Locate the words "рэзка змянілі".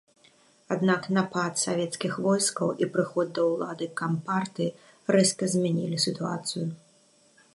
5.17-5.97